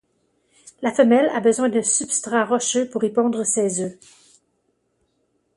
[0.81, 3.99] La femelle a besoin d'un substrat rocheux pour y pondre ces œufs.